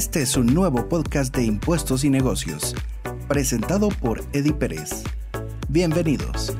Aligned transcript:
Este 0.00 0.22
es 0.22 0.34
un 0.38 0.46
nuevo 0.46 0.88
podcast 0.88 1.36
de 1.36 1.44
impuestos 1.44 2.04
y 2.04 2.08
negocios, 2.08 2.74
presentado 3.28 3.90
por 3.90 4.22
Eddie 4.32 4.54
Pérez. 4.54 5.04
Bienvenidos. 5.68 6.56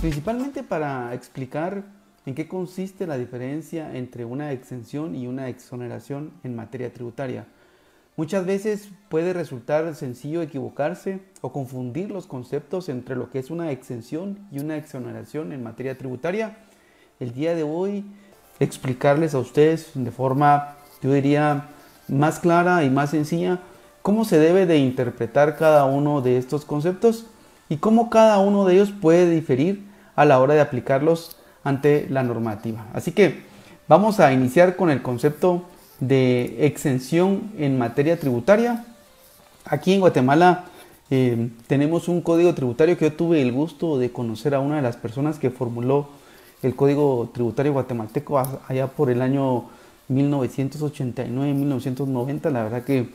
Principalmente 0.00 0.64
para 0.64 1.14
explicar 1.14 1.84
en 2.24 2.34
qué 2.34 2.48
consiste 2.48 3.06
la 3.06 3.16
diferencia 3.16 3.96
entre 3.96 4.24
una 4.24 4.50
exención 4.50 5.14
y 5.14 5.28
una 5.28 5.48
exoneración 5.48 6.32
en 6.42 6.56
materia 6.56 6.92
tributaria. 6.92 7.46
Muchas 8.18 8.46
veces 8.46 8.88
puede 9.10 9.34
resultar 9.34 9.94
sencillo 9.94 10.40
equivocarse 10.40 11.20
o 11.42 11.52
confundir 11.52 12.10
los 12.10 12.26
conceptos 12.26 12.88
entre 12.88 13.14
lo 13.14 13.30
que 13.30 13.38
es 13.38 13.50
una 13.50 13.70
exención 13.70 14.38
y 14.50 14.58
una 14.58 14.78
exoneración 14.78 15.52
en 15.52 15.62
materia 15.62 15.98
tributaria. 15.98 16.56
El 17.20 17.34
día 17.34 17.54
de 17.54 17.62
hoy 17.62 18.06
explicarles 18.58 19.34
a 19.34 19.38
ustedes 19.38 19.90
de 19.92 20.10
forma, 20.10 20.76
yo 21.02 21.12
diría, 21.12 21.68
más 22.08 22.40
clara 22.40 22.84
y 22.84 22.90
más 22.90 23.10
sencilla 23.10 23.60
cómo 24.00 24.24
se 24.24 24.38
debe 24.38 24.64
de 24.64 24.78
interpretar 24.78 25.58
cada 25.58 25.84
uno 25.84 26.22
de 26.22 26.38
estos 26.38 26.64
conceptos 26.64 27.26
y 27.68 27.76
cómo 27.76 28.08
cada 28.08 28.38
uno 28.38 28.64
de 28.64 28.76
ellos 28.76 28.92
puede 28.98 29.28
diferir 29.28 29.84
a 30.14 30.24
la 30.24 30.40
hora 30.40 30.54
de 30.54 30.62
aplicarlos 30.62 31.36
ante 31.64 32.06
la 32.08 32.22
normativa. 32.22 32.86
Así 32.94 33.12
que 33.12 33.42
vamos 33.88 34.20
a 34.20 34.32
iniciar 34.32 34.76
con 34.76 34.88
el 34.88 35.02
concepto 35.02 35.66
de 36.00 36.66
exención 36.66 37.52
en 37.58 37.78
materia 37.78 38.18
tributaria. 38.18 38.84
Aquí 39.64 39.92
en 39.92 40.00
Guatemala 40.00 40.64
eh, 41.10 41.50
tenemos 41.66 42.08
un 42.08 42.20
código 42.20 42.54
tributario 42.54 42.98
que 42.98 43.06
yo 43.06 43.12
tuve 43.12 43.42
el 43.42 43.52
gusto 43.52 43.98
de 43.98 44.10
conocer 44.10 44.54
a 44.54 44.60
una 44.60 44.76
de 44.76 44.82
las 44.82 44.96
personas 44.96 45.38
que 45.38 45.50
formuló 45.50 46.08
el 46.62 46.74
código 46.74 47.30
tributario 47.32 47.72
guatemalteco 47.72 48.38
allá 48.38 48.88
por 48.88 49.10
el 49.10 49.22
año 49.22 49.64
1989-1990. 50.10 52.50
La 52.50 52.64
verdad 52.64 52.84
que 52.84 53.08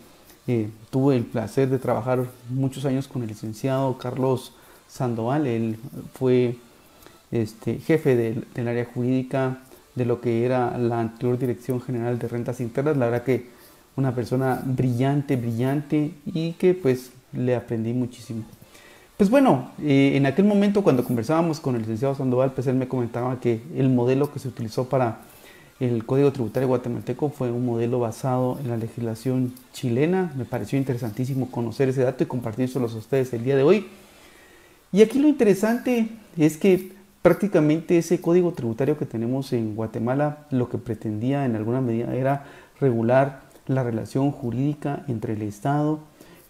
eh, 0.48 0.70
tuve 0.90 1.18
el 1.18 1.26
placer 1.26 1.70
de 1.70 1.80
trabajar 1.80 2.26
muchos 2.50 2.86
años 2.86 3.08
con 3.08 3.24
el 3.24 3.30
licenciado 3.30 3.98
Carlos 3.98 4.54
Sandoval. 4.88 5.48
Él 5.48 5.78
fue 6.14 6.58
este, 7.32 7.80
jefe 7.80 8.16
del 8.16 8.68
área 8.68 8.86
jurídica 8.86 9.60
de 9.96 10.06
lo 10.06 10.22
que 10.22 10.46
era 10.46 10.78
la 10.78 11.00
anterior 11.00 11.38
Dirección 11.38 11.82
General 11.82 12.18
de 12.18 12.28
Rentas 12.28 12.60
Internas. 12.60 12.98
La 12.98 13.06
verdad 13.06 13.24
que 13.24 13.48
una 13.96 14.16
persona 14.16 14.62
brillante, 14.64 15.36
brillante 15.36 16.12
y 16.26 16.54
que 16.54 16.74
pues 16.74 17.12
le 17.34 17.56
aprendí 17.56 17.94
muchísimo. 17.94 18.44
Pues 19.18 19.30
bueno, 19.30 19.72
eh, 19.82 20.14
en 20.16 20.26
aquel 20.26 20.46
momento 20.46 20.84
cuando 20.84 21.04
conversábamos 21.04 21.60
con 21.60 21.76
el 21.76 21.82
licenciado 21.82 22.16
Sandoval, 22.16 22.54
pues 22.54 22.68
él 22.68 22.76
me 22.76 22.88
comentaba 22.88 23.40
que 23.40 23.62
el 23.76 23.90
modelo 23.90 24.32
que 24.32 24.40
se 24.40 24.48
utilizó 24.48 24.86
para 24.90 25.20
el 25.80 26.06
Código 26.06 26.32
Tributario 26.32 26.68
Guatemalteco 26.68 27.30
fue 27.30 27.52
un 27.52 27.66
modelo 27.66 28.00
basado 28.00 28.58
en 28.62 28.70
la 28.70 28.78
legislación 28.78 29.54
chilena. 29.74 30.32
Me 30.36 30.46
pareció 30.46 30.78
interesantísimo 30.78 31.52
conocer 31.52 31.90
ese 31.90 32.04
dato 32.04 32.24
y 32.24 32.28
compartírselo 32.28 32.86
a 32.86 32.96
ustedes 32.96 33.34
el 33.34 33.44
día 33.44 33.56
de 33.56 33.64
hoy. 33.64 33.88
Y 34.92 35.02
aquí 35.02 35.20
lo 35.20 35.28
interesante 35.28 36.08
es 36.38 36.58
que 36.58 36.92
prácticamente 37.22 37.98
ese 37.98 38.20
código 38.20 38.54
tributario 38.54 38.98
que 38.98 39.06
tenemos 39.06 39.54
en 39.54 39.76
Guatemala 39.76 40.46
lo 40.50 40.70
que 40.70 40.78
pretendía 40.78 41.46
en 41.46 41.56
alguna 41.56 41.82
medida 41.82 42.16
era 42.16 42.46
regular 42.80 43.42
la 43.68 43.84
relación 43.84 44.32
jurídica 44.32 45.04
entre 45.08 45.34
el 45.34 45.44
Estado 45.44 46.00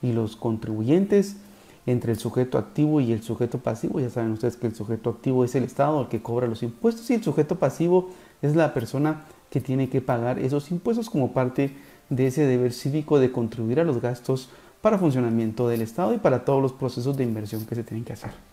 y 0.02 0.13
los 0.13 0.36
contribuyentes, 0.36 1.38
entre 1.86 2.13
el 2.13 2.18
sujeto 2.18 2.57
activo 2.57 3.01
y 3.01 3.12
el 3.12 3.22
sujeto 3.22 3.59
pasivo. 3.59 4.00
Ya 4.00 4.09
saben 4.09 4.31
ustedes 4.31 4.56
que 4.56 4.68
el 4.68 4.75
sujeto 4.75 5.09
activo 5.09 5.44
es 5.44 5.56
el 5.56 5.63
Estado 5.63 6.01
el 6.01 6.07
que 6.07 6.22
cobra 6.22 6.47
los 6.47 6.63
impuestos 6.63 7.09
y 7.09 7.16
el 7.16 7.24
sujeto 7.24 7.57
pasivo 7.59 8.09
es 8.41 8.56
la 8.56 8.74
persona 8.74 9.24
que 9.50 9.62
tiene 9.62 9.90
que 9.90 10.01
pagar 10.01 10.40
esos 10.40 10.72
impuestos 10.72 11.09
como 11.09 11.34
parte 11.34 11.75
de 12.09 12.28
ese 12.28 12.45
deber 12.45 12.72
cívico 12.72 13.19
de 13.19 13.31
contribuir 13.31 13.79
a 13.79 13.84
los 13.84 14.01
gastos 14.01 14.50
para 14.81 14.97
funcionamiento 14.97 15.68
del 15.68 15.81
Estado 15.81 16.13
y 16.13 16.18
para 16.18 16.45
todos 16.45 16.62
los 16.62 16.74
procesos 16.74 17.18
de 17.18 17.24
inversión 17.24 17.66
que 17.66 17.75
se 17.75 17.84
tienen 17.84 18.06
que 18.06 18.13
hacer. 18.13 18.50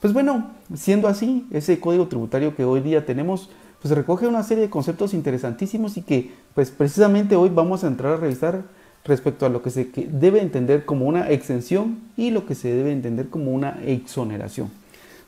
Pues 0.00 0.14
bueno, 0.14 0.50
siendo 0.74 1.08
así, 1.08 1.46
ese 1.50 1.78
código 1.78 2.08
tributario 2.08 2.56
que 2.56 2.64
hoy 2.64 2.80
día 2.80 3.04
tenemos, 3.04 3.50
pues 3.82 3.94
recoge 3.94 4.26
una 4.26 4.42
serie 4.42 4.64
de 4.64 4.70
conceptos 4.70 5.12
interesantísimos 5.12 5.98
y 5.98 6.02
que 6.02 6.32
pues 6.54 6.70
precisamente 6.70 7.36
hoy 7.36 7.50
vamos 7.50 7.84
a 7.84 7.88
entrar 7.88 8.14
a 8.14 8.16
revisar 8.16 8.62
respecto 9.04 9.44
a 9.44 9.50
lo 9.50 9.62
que 9.62 9.70
se 9.70 9.90
debe 10.10 10.40
entender 10.40 10.86
como 10.86 11.04
una 11.04 11.28
exención 11.28 11.98
y 12.16 12.30
lo 12.30 12.46
que 12.46 12.54
se 12.54 12.74
debe 12.74 12.92
entender 12.92 13.28
como 13.28 13.52
una 13.52 13.78
exoneración. 13.84 14.70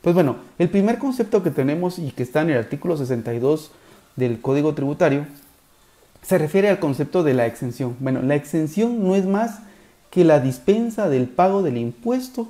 Pues 0.01 0.15
bueno, 0.15 0.37
el 0.57 0.69
primer 0.69 0.97
concepto 0.97 1.43
que 1.43 1.51
tenemos 1.51 1.99
y 1.99 2.11
que 2.11 2.23
está 2.23 2.41
en 2.41 2.49
el 2.49 2.57
artículo 2.57 2.97
62 2.97 3.71
del 4.15 4.41
Código 4.41 4.73
Tributario 4.73 5.27
se 6.23 6.39
refiere 6.39 6.69
al 6.69 6.79
concepto 6.79 7.23
de 7.23 7.35
la 7.35 7.45
exención. 7.45 7.95
Bueno, 7.99 8.23
la 8.23 8.35
exención 8.35 9.03
no 9.03 9.15
es 9.15 9.25
más 9.27 9.59
que 10.09 10.23
la 10.23 10.39
dispensa 10.39 11.09
del 11.09 11.27
pago 11.27 11.61
del 11.61 11.77
impuesto 11.77 12.47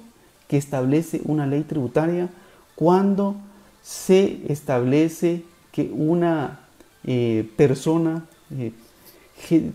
que 0.48 0.58
establece 0.58 1.22
una 1.26 1.46
ley 1.48 1.64
tributaria 1.64 2.30
cuando 2.76 3.36
se 3.82 4.42
establece 4.48 5.44
que 5.72 5.92
una 5.94 6.60
eh, 7.06 7.50
persona 7.56 8.26
eh, 8.52 8.72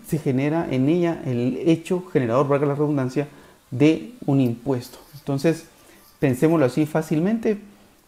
se 0.07 0.17
genera 0.17 0.67
en 0.69 0.89
ella 0.89 1.21
el 1.25 1.57
hecho 1.65 2.03
generador, 2.11 2.47
valga 2.47 2.65
la 2.65 2.75
redundancia, 2.75 3.27
de 3.71 4.13
un 4.25 4.41
impuesto. 4.41 4.97
Entonces, 5.15 5.65
pensémoslo 6.19 6.65
así 6.65 6.85
fácilmente, 6.85 7.59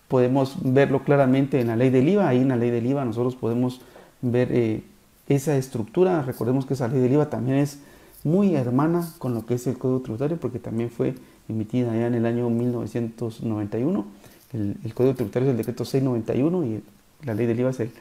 podemos 0.07 0.57
verlo 0.61 1.03
claramente 1.03 1.59
en 1.61 1.67
la 1.67 1.75
ley 1.75 1.89
del 1.89 2.09
IVA, 2.09 2.27
ahí 2.27 2.39
en 2.39 2.49
la 2.49 2.57
ley 2.57 2.71
del 2.71 2.85
IVA 2.85 3.05
nosotros 3.05 3.35
podemos 3.35 3.81
ver 4.21 4.49
eh, 4.51 4.83
esa 5.27 5.55
estructura, 5.55 6.21
recordemos 6.23 6.65
que 6.65 6.73
esa 6.73 6.87
ley 6.87 6.99
del 6.99 7.13
IVA 7.13 7.29
también 7.29 7.59
es 7.59 7.79
muy 8.23 8.55
hermana 8.55 9.07
con 9.19 9.33
lo 9.33 9.45
que 9.45 9.55
es 9.55 9.67
el 9.67 9.77
Código 9.77 10.01
Tributario, 10.01 10.37
porque 10.37 10.59
también 10.59 10.89
fue 10.89 11.15
emitida 11.49 11.95
ya 11.95 12.07
en 12.07 12.15
el 12.15 12.25
año 12.25 12.49
1991. 12.49 14.05
El, 14.53 14.93
Código 14.93 15.15
Tributario 15.15 15.49
es 15.49 15.51
el 15.51 15.57
decreto 15.57 15.85
691 15.85 16.65
y 16.65 16.83
la 17.25 17.33
ley 17.33 17.45
del 17.45 17.59
IVA 17.59 17.69
es 17.69 17.79
el, 17.79 17.91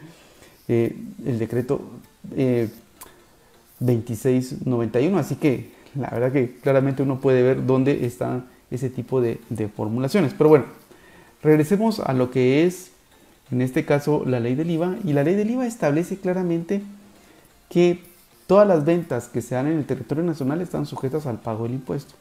eh, 0.69 0.97
decreto 1.19 1.81
2691. 3.79 5.17
Eh, 5.17 5.21
Así 5.21 5.37
que 5.37 5.71
la 5.95 6.11
verdad 6.11 6.33
que 6.33 6.57
claramente 6.57 7.03
uno 7.03 7.21
puede 7.21 7.43
ver 7.43 7.67
dónde 7.67 8.05
están 8.05 8.47
ese 8.71 8.91
tipo 8.91 9.21
de, 9.21 9.41
de 9.49 9.69
formulaciones. 9.69 10.35
Pero 10.35 10.51
bueno, 10.51 10.67
regresemos 11.43 12.01
a 12.01 12.13
lo 12.13 12.31
que 12.31 12.65
es, 12.67 12.93
en 13.51 13.63
este 13.63 13.85
caso, 13.85 14.25
la 14.27 14.41
ley 14.41 14.55
del 14.55 14.71
IVA. 14.71 14.97
Y 15.05 15.13
la 15.13 15.25
ley 15.25 15.35
del 15.35 15.51
IVA 15.51 15.67
establece 15.67 16.19
claramente 16.19 16.83
que 17.69 18.01
todas 18.47 18.67
las 18.67 18.85
ventas 18.85 19.29
que 19.29 19.43
se 19.43 19.55
dan 19.55 19.69
en 19.69 19.79
el 19.79 19.87
territorio 19.87 20.25
nacional 20.25 20.61
están 20.61 20.85
sujetas 20.85 21.27
al 21.27 21.39
pago 21.39 21.65
del 21.65 21.75
impuesto. 21.75 22.15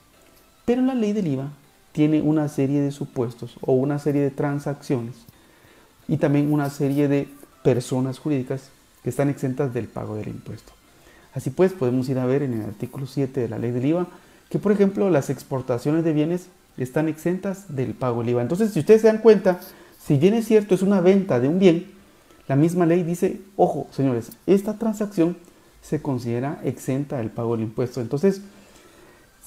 Pero 0.69 0.83
la 0.83 0.93
ley 0.93 1.13
del 1.13 1.25
IVA 1.25 1.49
tiene 1.93 2.21
una 2.21 2.47
serie 2.47 2.79
de 2.79 2.91
supuestos 2.91 3.57
o 3.59 3.73
una 3.73 3.97
serie 3.97 4.21
de 4.21 4.29
transacciones 4.29 5.15
y 6.07 6.17
también 6.17 6.53
una 6.53 6.69
serie 6.69 7.07
de 7.07 7.27
personas 7.63 8.19
jurídicas 8.19 8.69
que 9.01 9.09
están 9.09 9.29
exentas 9.29 9.73
del 9.73 9.87
pago 9.87 10.15
del 10.15 10.27
impuesto. 10.27 10.71
Así 11.33 11.49
pues, 11.49 11.73
podemos 11.73 12.07
ir 12.09 12.19
a 12.19 12.27
ver 12.27 12.43
en 12.43 12.53
el 12.53 12.61
artículo 12.61 13.07
7 13.07 13.39
de 13.39 13.49
la 13.49 13.57
ley 13.57 13.71
del 13.71 13.83
IVA 13.83 14.05
que, 14.51 14.59
por 14.59 14.71
ejemplo, 14.71 15.09
las 15.09 15.31
exportaciones 15.31 16.03
de 16.03 16.13
bienes 16.13 16.49
están 16.77 17.07
exentas 17.07 17.75
del 17.75 17.95
pago 17.95 18.19
del 18.19 18.29
IVA. 18.29 18.43
Entonces, 18.43 18.71
si 18.71 18.81
ustedes 18.81 19.01
se 19.01 19.07
dan 19.07 19.23
cuenta, 19.23 19.61
si 19.99 20.17
bien 20.17 20.35
es 20.35 20.45
cierto, 20.45 20.75
es 20.75 20.83
una 20.83 21.01
venta 21.01 21.39
de 21.39 21.47
un 21.47 21.57
bien, 21.57 21.87
la 22.47 22.55
misma 22.55 22.85
ley 22.85 23.01
dice, 23.01 23.41
ojo, 23.55 23.87
señores, 23.89 24.33
esta 24.45 24.77
transacción 24.77 25.35
se 25.81 25.99
considera 26.03 26.61
exenta 26.63 27.17
del 27.17 27.31
pago 27.31 27.55
del 27.55 27.65
impuesto. 27.65 28.01
Entonces, 28.01 28.43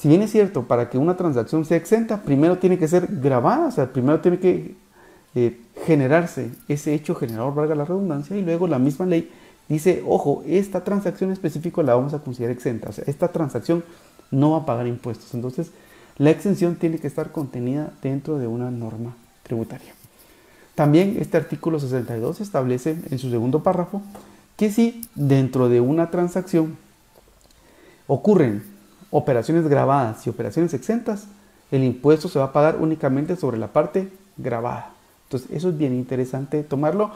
si 0.02 0.08
bien 0.08 0.20
es 0.20 0.32
cierto, 0.32 0.64
para 0.64 0.90
que 0.90 0.98
una 0.98 1.16
transacción 1.16 1.64
sea 1.64 1.76
exenta, 1.76 2.22
primero 2.22 2.58
tiene 2.58 2.76
que 2.76 2.88
ser 2.88 3.06
grabada, 3.08 3.68
o 3.68 3.70
sea, 3.70 3.92
primero 3.92 4.18
tiene 4.18 4.40
que 4.40 4.74
eh, 5.36 5.60
generarse 5.86 6.50
ese 6.66 6.92
hecho 6.92 7.14
generador, 7.14 7.54
valga 7.54 7.76
la 7.76 7.84
redundancia, 7.84 8.36
y 8.36 8.42
luego 8.42 8.66
la 8.66 8.80
misma 8.80 9.06
ley 9.06 9.30
dice, 9.68 10.02
ojo, 10.04 10.42
esta 10.44 10.82
transacción 10.82 11.30
específica 11.30 11.84
la 11.84 11.94
vamos 11.94 12.14
a 12.14 12.18
considerar 12.18 12.50
exenta, 12.50 12.88
o 12.88 12.92
sea, 12.92 13.04
esta 13.06 13.28
transacción 13.28 13.84
no 14.32 14.50
va 14.50 14.56
a 14.56 14.66
pagar 14.66 14.88
impuestos. 14.88 15.34
Entonces, 15.34 15.70
la 16.18 16.30
exención 16.30 16.74
tiene 16.74 16.98
que 16.98 17.06
estar 17.06 17.30
contenida 17.30 17.92
dentro 18.02 18.38
de 18.38 18.48
una 18.48 18.72
norma 18.72 19.14
tributaria. 19.44 19.94
También 20.74 21.16
este 21.20 21.36
artículo 21.36 21.78
62 21.78 22.40
establece 22.40 22.96
en 23.08 23.18
su 23.20 23.30
segundo 23.30 23.62
párrafo 23.62 24.02
que 24.56 24.72
si 24.72 25.02
dentro 25.14 25.68
de 25.68 25.80
una 25.80 26.10
transacción 26.10 26.76
ocurren 28.08 28.71
operaciones 29.12 29.68
grabadas 29.68 30.26
y 30.26 30.30
operaciones 30.30 30.74
exentas, 30.74 31.28
el 31.70 31.84
impuesto 31.84 32.28
se 32.28 32.40
va 32.40 32.46
a 32.46 32.52
pagar 32.52 32.78
únicamente 32.80 33.36
sobre 33.36 33.58
la 33.58 33.68
parte 33.68 34.10
grabada. 34.36 34.90
Entonces, 35.24 35.50
eso 35.52 35.68
es 35.68 35.78
bien 35.78 35.94
interesante 35.94 36.64
tomarlo 36.64 37.12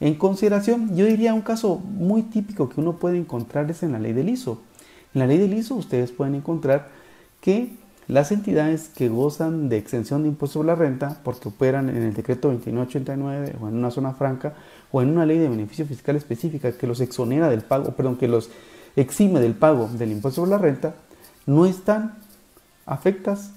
en 0.00 0.14
consideración. 0.14 0.96
Yo 0.96 1.04
diría 1.04 1.34
un 1.34 1.42
caso 1.42 1.76
muy 1.76 2.22
típico 2.22 2.68
que 2.68 2.80
uno 2.80 2.94
puede 2.94 3.18
encontrar 3.18 3.70
es 3.70 3.82
en 3.82 3.92
la 3.92 3.98
ley 3.98 4.12
del 4.12 4.28
ISO. 4.28 4.62
En 5.12 5.18
la 5.18 5.26
ley 5.26 5.38
del 5.38 5.52
ISO 5.52 5.74
ustedes 5.74 6.12
pueden 6.12 6.36
encontrar 6.36 6.88
que 7.40 7.76
las 8.06 8.32
entidades 8.32 8.88
que 8.88 9.08
gozan 9.08 9.68
de 9.68 9.78
exención 9.78 10.22
de 10.22 10.28
impuesto 10.28 10.54
sobre 10.54 10.68
la 10.68 10.74
renta 10.74 11.20
porque 11.22 11.48
operan 11.48 11.88
en 11.88 12.02
el 12.02 12.14
decreto 12.14 12.48
2989 12.48 13.56
o 13.60 13.68
en 13.68 13.76
una 13.76 13.90
zona 13.90 14.12
franca 14.14 14.54
o 14.90 15.02
en 15.02 15.10
una 15.10 15.26
ley 15.26 15.38
de 15.38 15.48
beneficio 15.48 15.86
fiscal 15.86 16.16
específica 16.16 16.72
que 16.72 16.86
los 16.86 17.00
exonera 17.00 17.48
del 17.48 17.62
pago, 17.62 17.92
perdón, 17.92 18.16
que 18.16 18.26
los 18.26 18.50
exime 18.96 19.40
del 19.40 19.54
pago 19.54 19.88
del 19.92 20.10
impuesto 20.10 20.40
sobre 20.40 20.50
la 20.50 20.58
renta, 20.58 20.94
no 21.50 21.66
están 21.66 22.14
afectas 22.86 23.50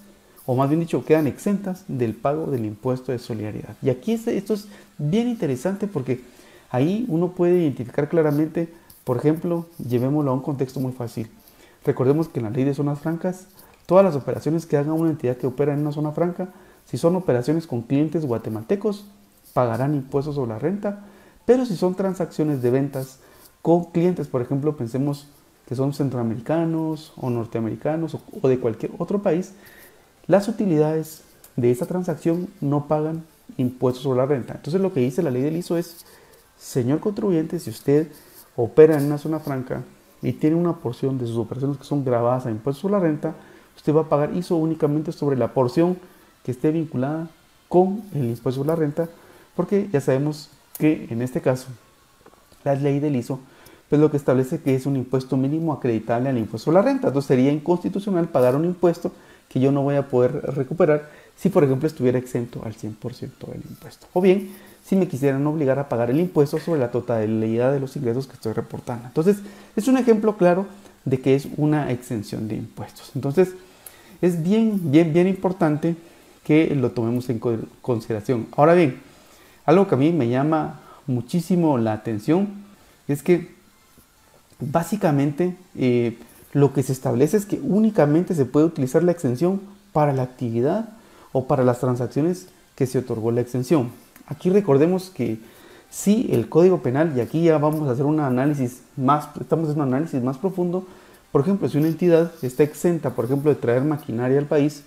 o 0.46 0.56
más 0.56 0.68
bien 0.68 0.82
dicho, 0.82 1.06
quedan 1.06 1.28
exentas 1.28 1.86
del 1.88 2.16
pago 2.16 2.48
del 2.48 2.66
impuesto 2.66 3.12
de 3.12 3.20
solidaridad. 3.20 3.76
Y 3.82 3.90
aquí 3.90 4.12
esto 4.12 4.54
es 4.54 4.68
bien 4.98 5.30
interesante 5.30 5.88
porque 5.88 6.22
ahí 6.70 7.06
uno 7.08 7.30
puede 7.30 7.60
identificar 7.60 8.10
claramente, 8.10 8.68
por 9.06 9.18
ejemplo, 9.18 9.68
llevémoslo 9.78 10.32
a 10.32 10.34
un 10.34 10.42
contexto 10.42 10.82
muy 10.82 10.92
fácil. 10.92 11.30
Recordemos 11.86 12.28
que 12.28 12.40
en 12.40 12.46
la 12.46 12.52
ley 12.52 12.66
de 12.66 12.74
zonas 12.74 13.00
francas, 13.00 13.48
todas 13.86 14.04
las 14.04 14.16
operaciones 14.16 14.66
que 14.66 14.76
haga 14.76 14.92
una 14.92 15.12
entidad 15.12 15.38
que 15.38 15.48
opera 15.48 15.74
en 15.74 15.80
una 15.80 15.94
zona 15.94 16.12
franca, 16.12 16.50
si 16.86 16.98
son 16.98 17.16
operaciones 17.16 17.68
con 17.68 17.84
clientes 17.84 18.26
guatemaltecos, 18.26 19.06
pagarán 19.54 19.96
impuestos 19.96 20.36
sobre 20.36 20.50
la 20.50 20.60
renta, 20.60 21.06
pero 21.46 21.66
si 21.66 21.78
son 21.78 21.96
transacciones 21.96 22.62
de 22.62 22.72
ventas 22.72 23.20
con 23.62 23.86
clientes, 23.86 24.28
por 24.28 24.42
ejemplo, 24.42 24.76
pensemos 24.76 25.28
que 25.68 25.76
son 25.76 25.94
centroamericanos 25.94 27.14
o 27.16 27.30
norteamericanos 27.30 28.18
o 28.42 28.48
de 28.48 28.60
cualquier 28.60 28.92
otro 28.98 29.22
país, 29.22 29.54
las 30.28 30.48
utilidades 30.48 31.24
de 31.56 31.72
esa 31.72 31.86
transacción 31.86 32.48
no 32.62 32.88
pagan 32.88 33.24
impuestos 33.58 34.04
sobre 34.04 34.18
la 34.20 34.26
renta. 34.26 34.54
Entonces 34.56 34.82
lo 34.82 34.94
que 34.94 35.02
dice 35.02 35.24
la 35.24 35.32
ley 35.32 35.42
del 35.42 35.58
ISO 35.58 35.78
es, 35.78 36.06
señor 36.58 37.00
contribuyente, 37.00 37.60
si 37.60 37.70
usted 37.70 38.08
opera 38.56 38.98
en 38.98 39.06
una 39.06 39.18
zona 39.18 39.40
franca 39.40 39.84
y 40.22 40.34
tiene 40.34 40.56
una 40.56 40.78
porción 40.78 41.18
de 41.18 41.28
sus 41.28 41.38
operaciones 41.38 41.78
que 41.78 41.84
son 41.84 42.04
grabadas 42.04 42.46
a 42.46 42.52
impuestos 42.52 42.82
sobre 42.82 42.94
la 42.94 43.00
renta, 43.00 43.36
usted 43.76 43.94
va 43.94 44.02
a 44.02 44.10
pagar 44.10 44.36
ISO 44.36 44.56
únicamente 44.56 45.12
sobre 45.12 45.38
la 45.38 45.54
porción 45.54 45.98
que 46.44 46.52
esté 46.52 46.72
vinculada 46.72 47.30
con 47.68 48.04
el 48.14 48.26
impuesto 48.26 48.62
sobre 48.62 48.70
la 48.70 48.76
renta, 48.76 49.10
porque 49.56 49.90
ya 49.92 50.02
sabemos 50.02 50.50
que 50.78 51.08
en 51.10 51.22
este 51.22 51.42
caso 51.42 51.68
la 52.64 52.76
ley 52.76 53.00
del 53.00 53.16
ISO 53.16 53.40
pues 53.94 54.02
lo 54.02 54.10
que 54.10 54.18
establece 54.18 54.60
que 54.60 54.74
es 54.74 54.88
un 54.88 54.96
impuesto 54.96 55.38
mínimo 55.38 55.72
acreditable 55.72 56.28
al 56.28 56.40
impuesto 56.40 56.66
sobre 56.66 56.78
la 56.78 56.82
renta. 56.82 57.10
Entonces 57.10 57.28
sería 57.28 57.52
inconstitucional 57.52 58.28
pagar 58.28 58.56
un 58.56 58.66
impuesto 58.66 59.12
que 59.48 59.60
yo 59.60 59.72
no 59.72 59.84
voy 59.84 59.94
a 59.98 60.08
poder 60.10 60.32
recuperar 60.56 61.12
si, 61.36 61.50
por 61.50 61.64
ejemplo, 61.64 61.86
estuviera 61.86 62.18
exento 62.18 62.64
al 62.66 62.74
100% 62.74 62.96
del 63.52 63.62
impuesto. 63.70 64.08
O 64.14 64.20
bien, 64.20 64.50
si 64.84 64.96
me 64.96 65.08
quisieran 65.08 65.46
obligar 65.46 65.78
a 65.78 65.90
pagar 65.90 66.10
el 66.10 66.20
impuesto 66.20 66.58
sobre 66.58 66.80
la 66.80 66.90
totalidad 66.90 67.72
de 67.72 67.80
los 67.80 67.96
ingresos 67.96 68.26
que 68.26 68.34
estoy 68.34 68.54
reportando. 68.54 69.06
Entonces, 69.06 69.38
es 69.76 69.88
un 69.88 70.00
ejemplo 70.00 70.38
claro 70.38 70.66
de 71.06 71.20
que 71.20 71.36
es 71.36 71.48
una 71.58 71.92
exención 71.92 72.48
de 72.48 72.56
impuestos. 72.56 73.12
Entonces, 73.14 73.54
es 74.24 74.42
bien, 74.42 74.92
bien, 74.92 75.14
bien 75.14 75.28
importante 75.28 75.96
que 76.44 76.74
lo 76.74 76.90
tomemos 76.94 77.30
en 77.30 77.40
consideración. 77.84 78.48
Ahora 78.56 78.74
bien, 78.74 79.00
algo 79.66 79.88
que 79.88 79.94
a 79.94 80.00
mí 80.00 80.12
me 80.12 80.30
llama 80.30 80.82
muchísimo 81.06 81.78
la 81.78 81.94
atención 81.94 82.64
es 83.08 83.22
que 83.22 83.53
básicamente 84.60 85.56
eh, 85.76 86.18
lo 86.54 86.74
que 86.74 86.84
se 86.84 86.94
establece 86.94 87.38
es 87.38 87.46
que 87.46 87.60
únicamente 87.60 88.36
se 88.36 88.46
puede 88.46 88.66
utilizar 88.66 89.04
la 89.04 89.12
exención 89.12 89.62
para 89.92 90.14
la 90.14 90.24
actividad 90.24 90.90
o 91.32 91.48
para 91.48 91.64
las 91.64 91.80
transacciones 91.80 92.48
que 92.76 92.88
se 92.88 93.00
otorgó 93.00 93.32
la 93.32 93.42
exención. 93.42 93.92
Aquí 94.28 94.50
recordemos 94.50 95.10
que 95.10 95.40
si 95.90 96.30
el 96.32 96.50
Código 96.50 96.82
Penal, 96.82 97.14
y 97.16 97.22
aquí 97.22 97.44
ya 97.44 97.58
vamos 97.58 97.88
a 97.88 97.92
hacer 97.92 98.06
un 98.06 98.20
análisis 98.20 98.82
más, 98.98 99.30
estamos 99.40 99.66
haciendo 99.70 99.84
un 99.84 99.94
análisis 99.94 100.22
más 100.24 100.38
profundo, 100.38 100.88
por 101.32 101.42
ejemplo, 101.42 101.68
si 101.68 101.78
una 101.78 101.88
entidad 101.88 102.32
está 102.42 102.64
exenta, 102.64 103.12
por 103.12 103.26
ejemplo, 103.26 103.50
de 103.50 103.60
traer 103.60 103.84
maquinaria 103.84 104.38
al 104.40 104.46
país 104.46 104.84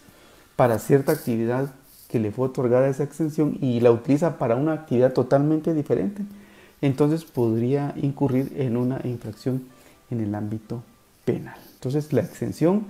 para 0.55 0.79
cierta 0.79 1.13
actividad 1.13 1.71
que 2.09 2.21
le 2.21 2.31
fue 2.31 2.47
otorgada 2.47 2.89
esa 2.89 3.03
exención 3.03 3.59
y 3.61 3.81
la 3.81 3.91
utiliza 3.91 4.39
para 4.39 4.55
una 4.55 4.73
actividad 4.73 5.13
totalmente 5.13 5.75
diferente, 5.75 6.23
entonces 6.81 7.25
podría 7.25 7.95
incurrir 7.97 8.53
en 8.57 8.77
una 8.77 9.01
infracción 9.05 9.65
en 10.11 10.21
el 10.21 10.35
ámbito 10.35 10.83
penal. 11.25 11.57
Entonces 11.75 12.13
la 12.13 12.21
exención 12.21 12.87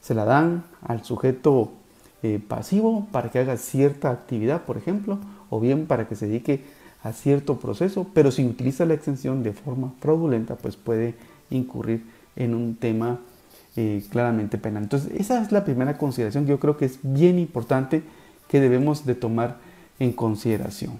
se 0.00 0.14
la 0.14 0.24
dan 0.24 0.64
al 0.82 1.04
sujeto 1.04 1.72
eh, 2.22 2.40
pasivo 2.46 3.06
para 3.12 3.30
que 3.30 3.38
haga 3.38 3.56
cierta 3.56 4.10
actividad, 4.10 4.62
por 4.62 4.76
ejemplo, 4.76 5.18
o 5.50 5.60
bien 5.60 5.86
para 5.86 6.08
que 6.08 6.16
se 6.16 6.26
dedique 6.26 6.62
a 7.02 7.12
cierto 7.12 7.58
proceso, 7.58 8.06
pero 8.14 8.30
si 8.30 8.46
utiliza 8.46 8.86
la 8.86 8.94
exención 8.94 9.42
de 9.42 9.52
forma 9.52 9.92
fraudulenta, 10.00 10.56
pues 10.56 10.76
puede 10.76 11.14
incurrir 11.50 12.04
en 12.34 12.54
un 12.54 12.76
tema 12.76 13.20
eh, 13.76 14.02
claramente 14.10 14.56
penal. 14.56 14.84
Entonces, 14.84 15.12
esa 15.20 15.42
es 15.42 15.52
la 15.52 15.64
primera 15.64 15.98
consideración 15.98 16.44
que 16.44 16.50
yo 16.50 16.60
creo 16.60 16.76
que 16.76 16.86
es 16.86 16.98
bien 17.02 17.38
importante 17.38 18.02
que 18.48 18.60
debemos 18.60 19.04
de 19.04 19.14
tomar 19.14 19.58
en 19.98 20.12
consideración. 20.12 20.92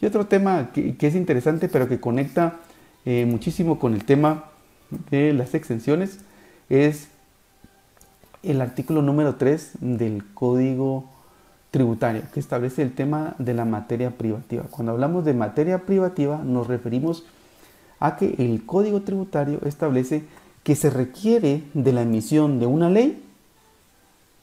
Y 0.00 0.06
otro 0.06 0.26
tema 0.26 0.70
que, 0.72 0.96
es 0.98 1.14
interesante, 1.14 1.68
pero 1.68 1.88
que 1.88 2.00
conecta 2.00 2.56
eh, 3.04 3.26
muchísimo 3.26 3.78
con 3.78 3.94
el 3.94 4.04
tema 4.04 4.44
de 5.10 5.32
las 5.32 5.54
exenciones, 5.54 6.20
es 6.68 7.08
el 8.42 8.60
artículo 8.60 9.02
número 9.02 9.36
3 9.36 9.72
del 9.80 10.24
Código 10.34 11.04
Tributario, 11.70 12.22
que 12.32 12.40
establece 12.40 12.82
el 12.82 12.94
tema 12.94 13.34
de 13.38 13.54
la 13.54 13.64
materia 13.64 14.10
privativa. 14.10 14.64
Cuando 14.70 14.92
hablamos 14.92 15.24
de 15.24 15.34
materia 15.34 15.84
privativa 15.84 16.38
nos 16.38 16.66
referimos 16.66 17.24
a 18.00 18.16
que 18.16 18.34
el 18.38 18.64
Código 18.64 19.02
Tributario 19.02 19.60
establece 19.64 20.24
que 20.62 20.76
se 20.76 20.90
requiere 20.90 21.64
de 21.74 21.92
la 21.92 22.02
emisión 22.02 22.60
de 22.60 22.66
una 22.66 22.88
ley 22.88 23.22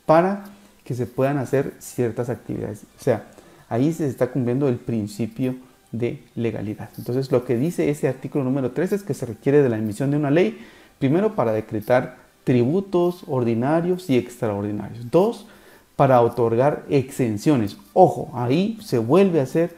para 0.05 0.45
que 0.83 0.93
se 0.93 1.05
puedan 1.07 1.37
hacer 1.37 1.73
ciertas 1.79 2.29
actividades. 2.29 2.83
O 2.99 3.03
sea, 3.03 3.25
ahí 3.69 3.93
se 3.93 4.07
está 4.07 4.31
cumpliendo 4.31 4.67
el 4.67 4.77
principio 4.77 5.55
de 5.91 6.23
legalidad. 6.35 6.89
Entonces, 6.97 7.31
lo 7.31 7.45
que 7.45 7.55
dice 7.55 7.89
ese 7.89 8.07
artículo 8.07 8.43
número 8.43 8.71
3 8.71 8.93
es 8.93 9.03
que 9.03 9.13
se 9.13 9.25
requiere 9.25 9.61
de 9.61 9.69
la 9.69 9.77
emisión 9.77 10.11
de 10.11 10.17
una 10.17 10.31
ley 10.31 10.57
Primero, 10.99 11.35
para 11.35 11.51
decretar 11.51 12.17
tributos 12.43 13.23
ordinarios 13.27 14.09
y 14.09 14.17
extraordinarios. 14.17 15.11
Dos, 15.11 15.47
para 15.95 16.21
otorgar 16.21 16.85
exenciones. 16.89 17.77
Ojo, 17.93 18.31
ahí 18.33 18.77
se 18.81 18.97
vuelve 18.97 19.39
a 19.39 19.43
hacer 19.43 19.75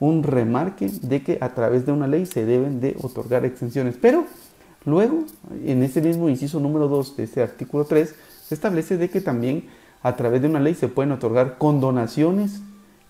un 0.00 0.22
remarque 0.22 0.90
de 1.02 1.22
que 1.22 1.38
a 1.40 1.54
través 1.54 1.86
de 1.86 1.92
una 1.92 2.06
ley 2.06 2.26
se 2.26 2.44
deben 2.44 2.80
de 2.80 2.96
otorgar 3.02 3.44
exenciones. 3.44 3.96
Pero 4.00 4.24
luego, 4.84 5.24
en 5.64 5.82
ese 5.82 6.00
mismo 6.00 6.28
inciso 6.28 6.60
número 6.60 6.88
2 6.88 7.16
de 7.16 7.24
este 7.24 7.42
artículo 7.42 7.84
3, 7.84 8.14
se 8.46 8.54
establece 8.54 8.96
de 8.96 9.08
que 9.10 9.20
también 9.20 9.64
a 10.02 10.16
través 10.16 10.42
de 10.42 10.48
una 10.48 10.60
ley 10.60 10.74
se 10.74 10.88
pueden 10.88 11.12
otorgar 11.12 11.58
condonaciones, 11.58 12.60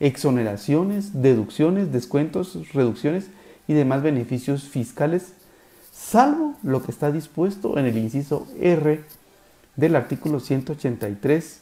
exoneraciones, 0.00 1.22
deducciones, 1.22 1.92
descuentos, 1.92 2.72
reducciones 2.72 3.30
y 3.66 3.74
demás 3.74 4.02
beneficios 4.02 4.64
fiscales 4.64 5.32
salvo 5.92 6.54
lo 6.62 6.82
que 6.82 6.92
está 6.92 7.10
dispuesto 7.10 7.78
en 7.78 7.86
el 7.86 7.98
inciso 7.98 8.46
R 8.60 9.04
del 9.76 9.96
artículo 9.96 10.40
183 10.40 11.60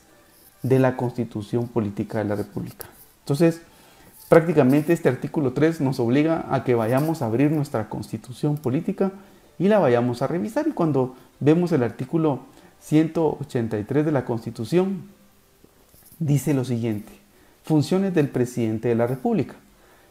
de 0.62 0.78
la 0.78 0.96
Constitución 0.96 1.68
Política 1.68 2.18
de 2.18 2.24
la 2.24 2.34
República. 2.36 2.86
Entonces, 3.20 3.62
prácticamente 4.28 4.92
este 4.92 5.08
artículo 5.08 5.52
3 5.52 5.80
nos 5.80 6.00
obliga 6.00 6.46
a 6.50 6.64
que 6.64 6.74
vayamos 6.74 7.22
a 7.22 7.26
abrir 7.26 7.50
nuestra 7.50 7.88
Constitución 7.88 8.56
Política 8.56 9.12
y 9.58 9.68
la 9.68 9.78
vayamos 9.78 10.22
a 10.22 10.26
revisar. 10.26 10.68
Y 10.68 10.72
cuando 10.72 11.14
vemos 11.40 11.72
el 11.72 11.82
artículo 11.82 12.40
183 12.80 14.04
de 14.04 14.12
la 14.12 14.24
Constitución, 14.24 15.08
dice 16.18 16.54
lo 16.54 16.64
siguiente, 16.64 17.12
funciones 17.66 18.14
del 18.14 18.28
presidente 18.28 18.86
de 18.86 18.94
la 18.94 19.08
República. 19.08 19.56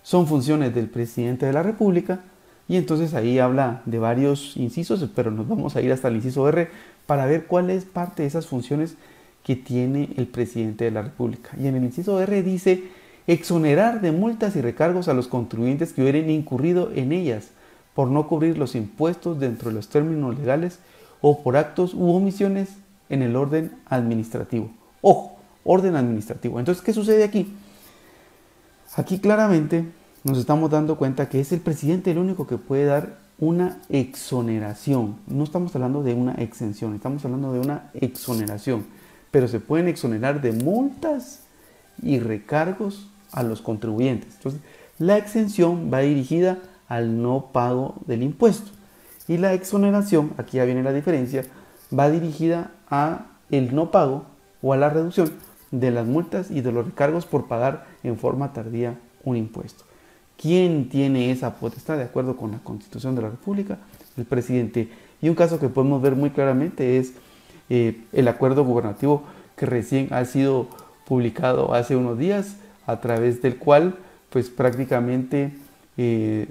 Son 0.04 0.28
funciones 0.28 0.76
del 0.76 0.90
presidente 0.90 1.46
de 1.46 1.54
la 1.54 1.64
República 1.64 2.20
y 2.68 2.76
entonces 2.76 3.14
ahí 3.14 3.40
habla 3.40 3.82
de 3.86 3.98
varios 3.98 4.58
incisos, 4.58 5.10
pero 5.16 5.32
nos 5.32 5.48
vamos 5.48 5.78
a 5.78 5.82
ir 5.82 5.94
hasta 5.94 6.10
el 6.10 6.18
inciso 6.18 6.50
R 6.50 6.68
para 7.08 7.26
ver 7.26 7.46
cuál 7.46 7.70
es 7.70 7.86
parte 7.86 8.24
de 8.24 8.28
esas 8.28 8.46
funciones 8.46 8.98
que 9.42 9.56
tiene 9.56 10.10
el 10.18 10.28
presidente 10.28 10.84
de 10.84 10.92
la 10.92 11.02
República. 11.02 11.52
Y 11.58 11.68
en 11.68 11.76
el 11.76 11.86
inciso 11.86 12.20
R 12.20 12.44
dice 12.44 12.84
exonerar 13.26 14.02
de 14.02 14.12
multas 14.12 14.58
y 14.58 14.62
recargos 14.62 15.08
a 15.08 15.14
los 15.14 15.30
contribuyentes 15.30 15.94
que 15.94 16.02
hubieran 16.02 16.30
incurrido 16.30 16.92
en 16.94 17.14
ellas 17.14 17.52
por 17.94 18.10
no 18.10 18.28
cubrir 18.28 18.58
los 18.58 18.76
impuestos 18.76 19.40
dentro 19.40 19.70
de 19.70 19.76
los 19.76 19.88
términos 19.88 20.38
legales 20.38 20.80
o 21.22 21.42
por 21.42 21.56
actos 21.56 21.94
u 21.94 22.12
omisiones 22.12 22.76
en 23.08 23.22
el 23.22 23.38
orden 23.38 23.72
administrativo. 23.88 24.72
Ojo, 25.02 25.35
orden 25.66 25.96
administrativo. 25.96 26.60
Entonces, 26.60 26.82
¿qué 26.82 26.94
sucede 26.94 27.26
aquí? 27.26 27.54
Aquí 28.96 29.20
claramente 29.20 29.86
nos 30.24 30.38
estamos 30.38 30.70
dando 30.70 30.98
cuenta 30.98 31.28
que 31.28 31.42
es 31.42 31.52
el 31.52 31.60
presidente 31.60 32.12
el 32.12 32.20
único 32.20 32.48
que 32.48 32.58
puede 32.58 32.86
dar 32.86 33.18
una 33.40 33.82
exoneración. 33.90 35.18
No 35.28 35.44
estamos 35.44 35.76
hablando 35.76 36.04
de 36.04 36.14
una 36.14 36.36
exención, 36.36 36.96
estamos 36.96 37.26
hablando 37.26 37.52
de 37.52 37.60
una 37.60 37.90
exoneración. 37.94 38.86
Pero 39.32 39.50
se 39.50 39.60
pueden 39.60 39.90
exonerar 39.90 40.42
de 40.42 40.54
multas 40.54 41.42
y 42.02 42.20
recargos 42.20 43.10
a 43.34 43.44
los 43.44 43.62
contribuyentes. 43.62 44.36
Entonces, 44.36 44.62
la 44.98 45.18
exención 45.18 45.92
va 45.94 46.00
dirigida 46.00 46.60
al 46.88 47.22
no 47.22 47.48
pago 47.52 47.96
del 48.08 48.24
impuesto. 48.24 48.72
Y 49.28 49.38
la 49.38 49.54
exoneración, 49.54 50.34
aquí 50.38 50.58
ya 50.58 50.66
viene 50.66 50.84
la 50.84 50.94
diferencia, 50.94 51.44
va 51.98 52.10
dirigida 52.10 52.72
a 52.90 53.26
el 53.52 53.76
no 53.76 53.92
pago 53.92 54.26
o 54.62 54.72
a 54.72 54.78
la 54.78 54.90
reducción 54.90 55.32
de 55.80 55.92
las 55.92 56.08
multas 56.08 56.52
y 56.52 56.62
de 56.62 56.72
los 56.72 56.86
recargos 56.86 57.26
por 57.26 57.48
pagar 57.48 57.86
en 58.04 58.18
forma 58.18 58.54
tardía 58.54 58.98
un 59.24 59.36
impuesto. 59.38 59.84
¿Quién 60.42 60.90
tiene 60.90 61.32
esa 61.32 61.56
potestad 61.56 61.98
de 61.98 62.04
acuerdo 62.04 62.36
con 62.36 62.52
la 62.52 62.60
Constitución 62.60 63.16
de 63.16 63.22
la 63.22 63.30
República? 63.30 63.78
El 64.18 64.26
presidente. 64.26 64.90
Y 65.22 65.30
un 65.30 65.36
caso 65.36 65.60
que 65.60 65.70
podemos 65.70 66.02
ver 66.02 66.16
muy 66.16 66.30
claramente 66.30 66.98
es 66.98 67.14
eh, 67.70 68.02
el 68.14 68.28
acuerdo 68.28 68.64
gubernativo 68.64 69.24
que 69.56 69.66
recién 69.66 70.08
ha 70.12 70.24
sido 70.26 70.68
publicado 71.06 71.74
hace 71.74 71.96
unos 71.96 72.18
días, 72.18 72.58
a 72.88 73.02
través 73.02 73.42
del 73.42 73.58
cual 73.58 73.96
pues 74.30 74.50
prácticamente 74.50 75.54
eh, 75.98 76.48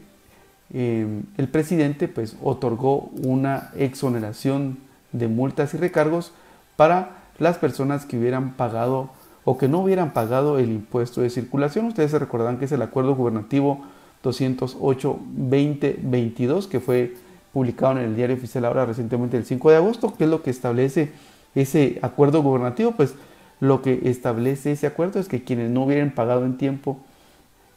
eh, 0.72 1.06
el 1.36 1.48
presidente 1.48 2.08
pues 2.08 2.36
otorgó 2.42 3.10
una 3.22 3.70
exoneración 3.76 4.78
de 5.12 5.28
multas 5.28 5.74
y 5.74 5.76
recargos 5.76 6.32
para 6.76 7.23
las 7.38 7.58
personas 7.58 8.06
que 8.06 8.18
hubieran 8.18 8.54
pagado 8.54 9.10
o 9.44 9.58
que 9.58 9.68
no 9.68 9.80
hubieran 9.80 10.12
pagado 10.12 10.58
el 10.58 10.70
impuesto 10.70 11.20
de 11.20 11.30
circulación. 11.30 11.86
Ustedes 11.86 12.10
se 12.10 12.18
recordarán 12.18 12.58
que 12.58 12.64
es 12.64 12.72
el 12.72 12.82
acuerdo 12.82 13.14
gubernativo 13.14 13.84
208-2022 14.22 16.66
que 16.68 16.80
fue 16.80 17.14
publicado 17.52 17.92
en 17.92 17.98
el 17.98 18.16
diario 18.16 18.34
oficial 18.36 18.64
ahora 18.64 18.86
recientemente 18.86 19.36
el 19.36 19.44
5 19.44 19.70
de 19.70 19.76
agosto, 19.76 20.14
que 20.16 20.24
es 20.24 20.30
lo 20.30 20.42
que 20.42 20.50
establece 20.50 21.12
ese 21.54 22.00
acuerdo 22.02 22.42
gubernativo, 22.42 22.90
pues 22.92 23.14
lo 23.60 23.80
que 23.80 24.00
establece 24.04 24.72
ese 24.72 24.88
acuerdo 24.88 25.20
es 25.20 25.28
que 25.28 25.44
quienes 25.44 25.70
no 25.70 25.84
hubieran 25.84 26.10
pagado 26.10 26.44
en 26.44 26.58
tiempo 26.58 26.98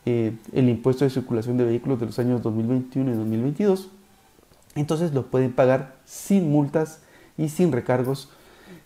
eh, 0.05 0.33
el 0.53 0.69
impuesto 0.69 1.05
de 1.05 1.11
circulación 1.11 1.57
de 1.57 1.65
vehículos 1.65 1.99
de 1.99 2.07
los 2.07 2.17
años 2.17 2.41
2021 2.41 3.11
y 3.11 3.15
2022, 3.15 3.89
entonces 4.75 5.13
lo 5.13 5.27
pueden 5.27 5.51
pagar 5.51 5.93
sin 6.05 6.49
multas 6.49 7.01
y 7.37 7.49
sin 7.49 7.71
recargos 7.71 8.31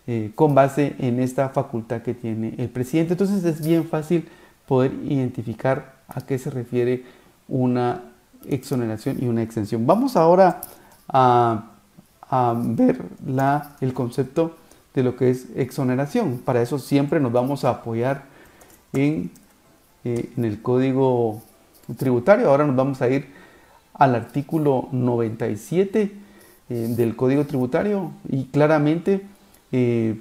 eh, 0.08 0.31
con 0.34 0.55
base 0.55 0.96
en 1.00 1.20
esta 1.20 1.50
facultad 1.50 2.01
que 2.01 2.13
tiene 2.13 2.55
el 2.58 2.70
presidente. 2.70 3.13
Entonces 3.13 3.43
es 3.43 3.65
bien 3.65 3.86
fácil 3.88 4.27
poder 4.67 4.93
identificar 5.08 5.96
a 6.08 6.22
qué 6.22 6.38
se 6.39 6.50
refiere 6.50 7.03
una 7.48 8.01
exoneración 8.48 9.17
y 9.22 9.27
una 9.27 9.43
exención. 9.43 9.86
Vamos 9.86 10.15
ahora 10.15 10.62
a, 11.08 11.65
ver 12.55 13.01
el 13.81 13.93
concepto 13.93 14.55
de 14.93 15.03
lo 15.03 15.15
que 15.15 15.29
es 15.29 15.48
exoneración. 15.55 16.39
Para 16.39 16.62
eso 16.62 16.79
siempre 16.79 17.20
nos 17.20 17.31
vamos 17.31 17.65
a 17.65 17.70
apoyar 17.70 18.24
en, 18.93 19.31
eh, 20.03 20.31
el 20.38 20.62
código 20.62 21.41
tributario. 21.98 22.50
Ahora 22.50 22.65
nos 22.65 22.75
vamos 22.75 23.01
a 23.01 23.10
ir 23.10 23.27
al 23.93 24.15
artículo 24.15 24.88
97 24.91 26.12
eh, 26.70 26.74
del 26.98 27.15
código 27.15 27.46
tributario 27.46 28.12
y 28.29 28.46
claramente 28.46 29.25
eh, 29.72 30.20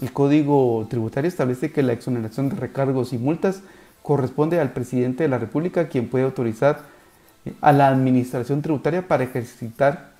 el 0.00 0.12
Código 0.12 0.86
Tributario 0.88 1.28
establece 1.28 1.70
que 1.70 1.82
la 1.82 1.92
exoneración 1.92 2.48
de 2.48 2.56
recargos 2.56 3.12
y 3.12 3.18
multas 3.18 3.62
corresponde 4.02 4.60
al 4.60 4.72
presidente 4.72 5.22
de 5.24 5.28
la 5.28 5.38
República, 5.38 5.88
quien 5.88 6.08
puede 6.08 6.24
autorizar 6.24 6.82
eh, 7.44 7.52
a 7.60 7.72
la 7.72 7.88
administración 7.88 8.62
tributaria 8.62 9.06
para 9.06 9.24
ejercitar 9.24 10.12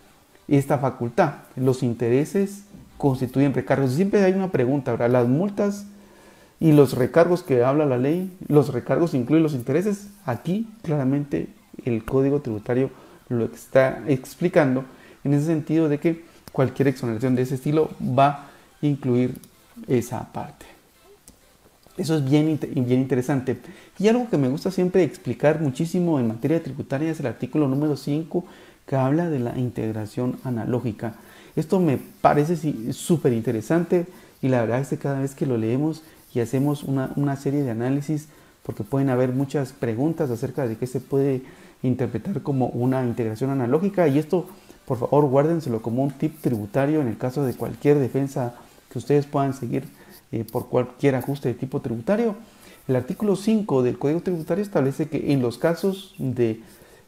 esta 0.49 0.79
facultad. 0.79 1.35
Los 1.57 1.83
intereses 1.83 2.65
constituyen 2.99 3.55
recargos. 3.55 3.93
Siempre 3.93 4.23
hay 4.23 4.33
una 4.33 4.51
pregunta, 4.51 4.93
¿verdad? 4.93 5.11
Las 5.11 5.29
multas 5.29 5.87
y 6.61 6.73
los 6.73 6.95
recargos 6.95 7.43
que 7.43 7.65
habla 7.65 7.87
la 7.87 7.99
ley, 7.99 8.31
los 8.47 8.73
recargos 8.73 9.15
incluyen 9.15 9.43
los 9.43 9.55
intereses. 9.55 10.09
Aquí 10.27 10.69
claramente 10.83 11.49
el 11.85 12.05
Código 12.05 12.41
Tributario 12.41 12.91
lo 13.29 13.47
está 13.47 14.03
explicando 14.07 14.85
en 15.25 15.35
ese 15.35 15.47
sentido 15.47 15.89
de 15.89 15.99
que 15.99 16.25
cualquier 16.53 16.89
exoneración 16.89 17.35
de 17.35 17.43
ese 17.43 17.55
estilo 17.57 17.91
va 18.01 18.51
incluir 18.83 19.37
esa 19.89 20.33
parte. 20.33 20.67
Eso 21.97 22.17
es 22.17 22.25
bien, 22.25 22.59
bien 22.61 23.01
interesante. 23.01 23.59
Y 23.99 24.09
algo 24.09 24.29
que 24.29 24.39
me 24.39 24.49
gusta 24.49 24.71
siempre 24.71 25.03
explicar 25.03 25.61
muchísimo 25.61 26.19
en 26.19 26.29
materia 26.29 26.63
tributaria 26.63 27.11
es 27.11 27.21
el 27.21 27.27
artículo 27.27 27.69
número 27.69 27.97
5 27.97 28.45
que 28.87 28.97
habla 28.97 29.29
de 29.31 29.39
la 29.39 29.59
integración 29.59 30.39
analógica. 30.45 31.15
Esto 31.55 31.81
me 31.81 31.99
parece 32.21 32.93
súper 32.93 33.33
interesante 33.33 34.07
y 34.41 34.49
la 34.49 34.63
verdad 34.63 34.81
es 34.81 34.89
que 34.89 34.99
cada 34.99 35.21
vez 35.21 35.35
que 35.35 35.47
lo 35.47 35.59
leemos 35.59 36.03
y 36.35 36.41
hacemos 36.41 36.83
una, 36.83 37.13
una, 37.17 37.37
serie 37.37 37.63
de 37.63 37.71
análisis, 37.71 38.29
porque 38.63 38.85
pueden 38.85 39.11
haber 39.11 39.31
muchas 39.31 39.73
preguntas 39.73 40.31
acerca 40.31 40.67
de 40.67 40.77
qué 40.77 40.87
se 40.87 41.01
puede 41.01 41.43
interpretar 41.83 42.43
como 42.43 42.69
una 42.69 43.05
integración 43.05 43.51
analógica 43.51 44.09
y 44.09 44.19
esto 44.19 44.47
por 44.87 44.99
favor 44.99 45.27
guárdenselo 45.27 45.83
como 45.83 46.03
un 46.03 46.13
tip 46.13 46.41
tributario 46.41 47.01
en 47.01 47.09
el 47.09 47.19
caso 47.19 47.45
de 47.45 47.55
cualquier 47.55 47.99
defensa 47.99 48.55
que 48.93 48.99
ustedes 48.99 49.27
puedan 49.27 49.55
seguir 49.55 49.85
eh, 50.31 50.45
por 50.45 50.69
cualquier 50.69 51.15
ajuste 51.15 51.49
de 51.49 51.55
tipo 51.55 51.81
tributario. 51.81 52.37
El 52.87 52.97
artículo 52.97 53.37
5 53.37 53.83
del 53.83 53.99
Código 53.99 54.21
Tributario 54.21 54.63
establece 54.63 55.09
que 55.09 55.33
en 55.33 55.41
los 55.41 55.57
casos 55.57 56.15
de 56.19 56.61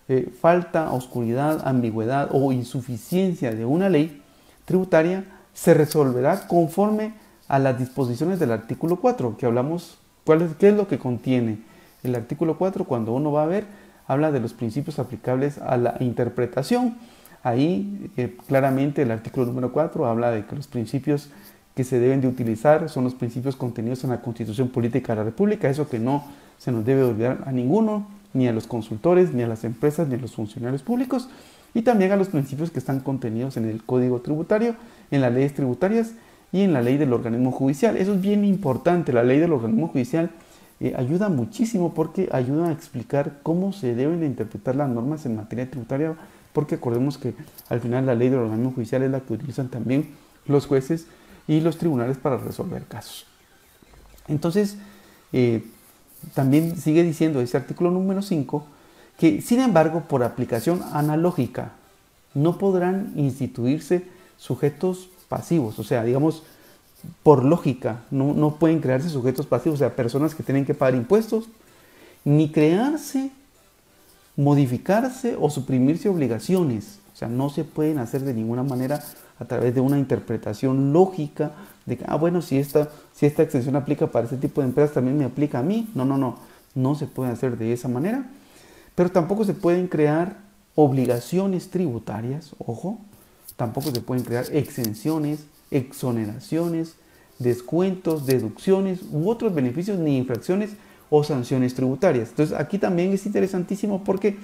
eh, 0.08 0.32
falta, 0.40 0.92
oscuridad, 0.92 1.66
ambigüedad 1.66 2.28
o 2.32 2.52
insuficiencia 2.52 3.52
de 3.52 3.64
una 3.64 3.88
ley 3.88 4.22
tributaria, 4.64 5.24
se 5.52 5.74
resolverá 5.74 6.46
conforme 6.46 7.14
a 7.48 7.58
las 7.58 7.78
disposiciones 7.78 8.38
del 8.38 8.52
artículo 8.52 8.96
4, 8.96 9.36
que 9.36 9.46
hablamos, 9.46 9.98
¿cuál 10.24 10.42
es, 10.42 10.54
¿qué 10.56 10.68
es 10.68 10.74
lo 10.74 10.88
que 10.88 10.98
contiene? 10.98 11.58
El 12.02 12.14
artículo 12.14 12.56
4, 12.56 12.84
cuando 12.84 13.12
uno 13.12 13.32
va 13.32 13.44
a 13.44 13.46
ver, 13.46 13.64
habla 14.06 14.30
de 14.32 14.40
los 14.40 14.52
principios 14.52 14.98
aplicables 14.98 15.58
a 15.58 15.76
la 15.76 15.96
interpretación. 16.00 16.98
Ahí 17.42 18.10
eh, 18.16 18.36
claramente 18.46 19.02
el 19.02 19.10
artículo 19.10 19.46
número 19.46 19.72
4 19.72 20.06
habla 20.06 20.30
de 20.30 20.46
que 20.46 20.56
los 20.56 20.66
principios 20.66 21.30
que 21.74 21.84
se 21.84 21.98
deben 21.98 22.20
de 22.20 22.28
utilizar 22.28 22.88
son 22.88 23.04
los 23.04 23.14
principios 23.14 23.56
contenidos 23.56 24.04
en 24.04 24.10
la 24.10 24.20
Constitución 24.20 24.68
Política 24.68 25.12
de 25.12 25.18
la 25.18 25.24
República, 25.24 25.68
eso 25.68 25.88
que 25.88 25.98
no 25.98 26.24
se 26.58 26.70
nos 26.70 26.84
debe 26.84 27.02
olvidar 27.02 27.42
a 27.46 27.52
ninguno, 27.52 28.06
ni 28.32 28.48
a 28.48 28.52
los 28.52 28.66
consultores, 28.66 29.32
ni 29.32 29.42
a 29.42 29.48
las 29.48 29.64
empresas, 29.64 30.08
ni 30.08 30.14
a 30.14 30.18
los 30.18 30.34
funcionarios 30.34 30.82
públicos, 30.82 31.28
y 31.74 31.82
también 31.82 32.12
a 32.12 32.16
los 32.16 32.28
principios 32.28 32.70
que 32.70 32.78
están 32.78 33.00
contenidos 33.00 33.56
en 33.56 33.64
el 33.64 33.82
Código 33.82 34.20
Tributario, 34.20 34.76
en 35.10 35.20
las 35.20 35.32
leyes 35.32 35.54
tributarias 35.54 36.12
y 36.52 36.62
en 36.62 36.72
la 36.72 36.82
ley 36.82 36.96
del 36.96 37.12
organismo 37.12 37.50
judicial. 37.50 37.96
Eso 37.96 38.14
es 38.14 38.20
bien 38.20 38.44
importante, 38.44 39.12
la 39.12 39.24
ley 39.24 39.40
del 39.40 39.52
organismo 39.52 39.88
judicial 39.88 40.30
eh, 40.78 40.94
ayuda 40.96 41.28
muchísimo 41.28 41.92
porque 41.94 42.28
ayuda 42.30 42.68
a 42.68 42.72
explicar 42.72 43.38
cómo 43.42 43.72
se 43.72 43.94
deben 43.94 44.20
de 44.20 44.26
interpretar 44.26 44.76
las 44.76 44.88
normas 44.88 45.26
en 45.26 45.34
materia 45.34 45.68
tributaria, 45.68 46.14
porque 46.52 46.76
acordemos 46.76 47.18
que 47.18 47.34
al 47.68 47.80
final 47.80 48.06
la 48.06 48.14
ley 48.14 48.28
del 48.28 48.38
organismo 48.38 48.72
judicial 48.72 49.02
es 49.02 49.10
la 49.10 49.20
que 49.20 49.32
utilizan 49.32 49.68
también 49.68 50.10
los 50.46 50.66
jueces 50.66 51.06
y 51.46 51.60
los 51.60 51.78
tribunales 51.78 52.18
para 52.18 52.36
resolver 52.36 52.84
casos. 52.84 53.26
Entonces, 54.28 54.76
eh, 55.32 55.64
también 56.34 56.76
sigue 56.76 57.02
diciendo 57.02 57.40
ese 57.40 57.56
artículo 57.56 57.90
número 57.90 58.22
5 58.22 58.66
que, 59.18 59.40
sin 59.42 59.60
embargo, 59.60 60.04
por 60.08 60.22
aplicación 60.22 60.82
analógica, 60.92 61.72
no 62.34 62.58
podrán 62.58 63.12
instituirse 63.16 64.04
sujetos 64.36 65.08
pasivos, 65.28 65.78
o 65.78 65.84
sea, 65.84 66.02
digamos, 66.02 66.42
por 67.22 67.44
lógica, 67.44 68.02
no, 68.10 68.34
no 68.34 68.56
pueden 68.56 68.80
crearse 68.80 69.08
sujetos 69.08 69.46
pasivos, 69.46 69.76
o 69.76 69.78
sea, 69.78 69.94
personas 69.94 70.34
que 70.34 70.42
tienen 70.42 70.64
que 70.64 70.74
pagar 70.74 70.94
impuestos, 70.94 71.48
ni 72.24 72.50
crearse, 72.50 73.30
modificarse 74.36 75.36
o 75.38 75.50
suprimirse 75.50 76.08
obligaciones, 76.08 76.98
o 77.12 77.16
sea, 77.16 77.28
no 77.28 77.50
se 77.50 77.62
pueden 77.62 77.98
hacer 77.98 78.22
de 78.22 78.34
ninguna 78.34 78.62
manera 78.62 79.04
a 79.38 79.44
través 79.44 79.74
de 79.74 79.80
una 79.80 79.98
interpretación 79.98 80.92
lógica 80.92 81.52
de 81.86 81.98
que, 81.98 82.04
ah, 82.06 82.16
bueno, 82.16 82.40
si 82.40 82.58
esta, 82.58 82.88
si 83.12 83.26
esta 83.26 83.42
extensión 83.42 83.76
aplica 83.76 84.06
para 84.06 84.24
este 84.24 84.36
tipo 84.36 84.60
de 84.60 84.68
empresas, 84.68 84.94
también 84.94 85.18
me 85.18 85.24
aplica 85.24 85.58
a 85.58 85.62
mí. 85.62 85.88
No, 85.94 86.04
no, 86.04 86.16
no, 86.16 86.38
no 86.74 86.94
se 86.94 87.06
puede 87.06 87.30
hacer 87.30 87.58
de 87.58 87.72
esa 87.72 87.88
manera. 87.88 88.26
Pero 88.94 89.10
tampoco 89.10 89.44
se 89.44 89.54
pueden 89.54 89.88
crear 89.88 90.36
obligaciones 90.74 91.70
tributarias, 91.70 92.54
ojo, 92.58 92.98
tampoco 93.56 93.90
se 93.90 94.00
pueden 94.00 94.24
crear 94.24 94.44
exenciones, 94.52 95.46
exoneraciones, 95.70 96.94
descuentos, 97.38 98.26
deducciones 98.26 99.00
u 99.10 99.28
otros 99.28 99.54
beneficios 99.54 99.98
ni 99.98 100.16
infracciones 100.16 100.70
o 101.10 101.22
sanciones 101.24 101.74
tributarias. 101.74 102.30
Entonces 102.30 102.56
aquí 102.58 102.78
también 102.78 103.12
es 103.12 103.26
interesantísimo 103.26 104.04
porque 104.04 104.36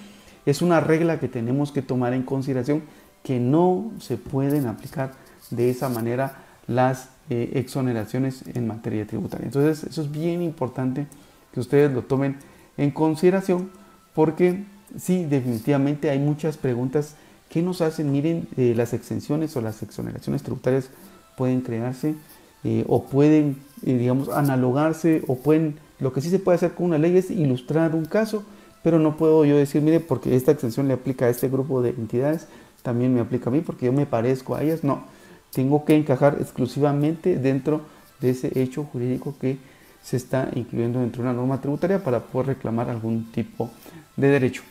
es 0.46 0.62
una 0.62 0.80
regla 0.80 1.20
que 1.20 1.28
tenemos 1.28 1.72
que 1.72 1.82
tomar 1.82 2.12
en 2.12 2.22
consideración 2.22 2.82
que 3.22 3.38
no 3.38 3.92
se 4.00 4.16
pueden 4.16 4.66
aplicar 4.66 5.12
de 5.50 5.70
esa 5.70 5.88
manera 5.88 6.36
las 6.66 7.08
eh, 7.28 7.52
exoneraciones 7.54 8.44
en 8.54 8.66
materia 8.66 9.06
tributaria. 9.06 9.46
Entonces, 9.46 9.84
eso 9.84 10.02
es 10.02 10.10
bien 10.10 10.42
importante 10.42 11.06
que 11.52 11.60
ustedes 11.60 11.92
lo 11.92 12.02
tomen 12.02 12.36
en 12.76 12.90
consideración 12.90 13.70
porque 14.14 14.64
sí, 14.96 15.24
definitivamente 15.24 16.10
hay 16.10 16.18
muchas 16.18 16.56
preguntas 16.56 17.14
que 17.48 17.62
nos 17.62 17.80
hacen, 17.80 18.12
miren, 18.12 18.48
eh, 18.56 18.74
las 18.76 18.92
exenciones 18.92 19.56
o 19.56 19.60
las 19.60 19.82
exoneraciones 19.82 20.42
tributarias 20.42 20.90
pueden 21.36 21.60
crearse 21.60 22.14
eh, 22.62 22.84
o 22.88 23.04
pueden, 23.04 23.56
digamos, 23.82 24.28
analogarse 24.28 25.22
o 25.26 25.36
pueden, 25.36 25.78
lo 25.98 26.12
que 26.12 26.20
sí 26.20 26.30
se 26.30 26.38
puede 26.38 26.56
hacer 26.56 26.74
con 26.74 26.86
una 26.86 26.98
ley 26.98 27.16
es 27.16 27.30
ilustrar 27.30 27.94
un 27.94 28.04
caso, 28.04 28.44
pero 28.82 28.98
no 28.98 29.16
puedo 29.16 29.44
yo 29.44 29.56
decir, 29.56 29.82
mire, 29.82 30.00
porque 30.00 30.36
esta 30.36 30.52
exención 30.52 30.86
le 30.88 30.94
aplica 30.94 31.26
a 31.26 31.28
este 31.28 31.48
grupo 31.48 31.82
de 31.82 31.90
entidades, 31.90 32.46
también 32.82 33.14
me 33.14 33.20
aplica 33.20 33.50
a 33.50 33.52
mí 33.52 33.60
porque 33.60 33.86
yo 33.86 33.92
me 33.92 34.06
parezco 34.06 34.54
a 34.54 34.62
ellas. 34.62 34.84
No, 34.84 35.04
tengo 35.52 35.84
que 35.84 35.96
encajar 35.96 36.38
exclusivamente 36.40 37.36
dentro 37.36 37.82
de 38.20 38.30
ese 38.30 38.58
hecho 38.60 38.84
jurídico 38.84 39.34
que 39.40 39.58
se 40.02 40.16
está 40.16 40.50
incluyendo 40.54 41.00
dentro 41.00 41.22
de 41.22 41.28
una 41.28 41.36
norma 41.36 41.60
tributaria 41.60 42.02
para 42.02 42.20
poder 42.20 42.48
reclamar 42.48 42.88
algún 42.88 43.30
tipo 43.32 43.70
de 44.16 44.28
derecho. 44.28 44.62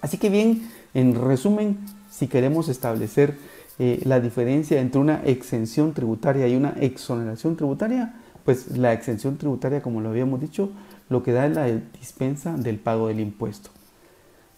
Así 0.00 0.18
que 0.18 0.28
bien, 0.28 0.68
en 0.94 1.14
resumen, 1.14 1.78
si 2.10 2.28
queremos 2.28 2.68
establecer 2.68 3.36
eh, 3.78 4.00
la 4.04 4.20
diferencia 4.20 4.80
entre 4.80 5.00
una 5.00 5.22
exención 5.24 5.92
tributaria 5.92 6.46
y 6.48 6.56
una 6.56 6.74
exoneración 6.80 7.56
tributaria, 7.56 8.14
pues 8.44 8.76
la 8.76 8.92
exención 8.92 9.36
tributaria, 9.36 9.82
como 9.82 10.00
lo 10.00 10.10
habíamos 10.10 10.40
dicho, 10.40 10.70
lo 11.08 11.22
que 11.22 11.32
da 11.32 11.46
es 11.46 11.54
la 11.54 11.66
dispensa 11.66 12.56
del 12.56 12.78
pago 12.78 13.08
del 13.08 13.20
impuesto. 13.20 13.70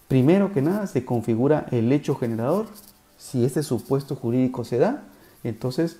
Primero 0.08 0.52
que 0.52 0.62
nada 0.62 0.86
se 0.86 1.04
configura 1.04 1.66
el 1.70 1.92
hecho 1.92 2.14
generador. 2.14 2.66
Si 3.18 3.44
este 3.44 3.62
supuesto 3.62 4.16
jurídico 4.16 4.64
se 4.64 4.78
da, 4.78 5.04
entonces 5.44 5.98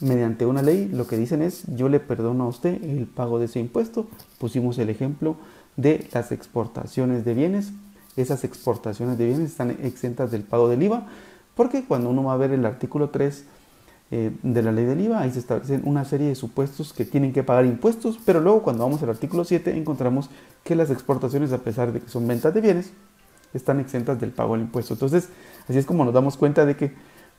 mediante 0.00 0.46
una 0.46 0.62
ley 0.62 0.88
lo 0.88 1.06
que 1.06 1.16
dicen 1.16 1.42
es 1.42 1.64
yo 1.74 1.88
le 1.88 1.98
perdono 1.98 2.44
a 2.44 2.48
usted 2.48 2.82
el 2.82 3.06
pago 3.06 3.38
de 3.38 3.46
ese 3.46 3.60
impuesto. 3.60 4.08
Pusimos 4.38 4.78
el 4.78 4.90
ejemplo 4.90 5.36
de 5.76 6.08
las 6.12 6.32
exportaciones 6.32 7.24
de 7.24 7.34
bienes. 7.34 7.70
Esas 8.16 8.42
exportaciones 8.42 9.16
de 9.18 9.26
bienes 9.26 9.50
están 9.50 9.70
exentas 9.70 10.32
del 10.32 10.42
pago 10.42 10.68
del 10.68 10.82
IVA 10.82 11.06
porque 11.54 11.84
cuando 11.84 12.10
uno 12.10 12.24
va 12.24 12.34
a 12.34 12.36
ver 12.36 12.52
el 12.52 12.64
artículo 12.66 13.10
3 13.10 13.44
eh, 14.10 14.30
de 14.42 14.62
la 14.62 14.72
ley 14.72 14.84
del 14.84 15.00
IVA, 15.00 15.20
ahí 15.20 15.30
se 15.32 15.40
establecen 15.40 15.82
una 15.84 16.04
serie 16.04 16.28
de 16.28 16.34
supuestos 16.34 16.92
que 16.92 17.04
tienen 17.04 17.32
que 17.32 17.42
pagar 17.42 17.66
impuestos, 17.66 18.18
pero 18.24 18.40
luego 18.40 18.62
cuando 18.62 18.84
vamos 18.84 19.02
al 19.02 19.10
artículo 19.10 19.44
7 19.44 19.76
encontramos 19.76 20.30
que 20.62 20.76
las 20.76 20.90
exportaciones, 20.90 21.52
a 21.52 21.58
pesar 21.58 21.92
de 21.92 22.00
que 22.00 22.08
son 22.08 22.28
ventas 22.28 22.54
de 22.54 22.60
bienes, 22.60 22.92
están 23.54 23.80
exentas 23.80 24.20
del 24.20 24.30
pago 24.30 24.54
del 24.54 24.62
impuesto. 24.62 24.94
Entonces, 24.94 25.28
así 25.68 25.78
es 25.78 25.86
como 25.86 26.04
nos 26.04 26.14
damos 26.14 26.36
cuenta 26.36 26.66
de 26.66 26.76
que, 26.76 26.92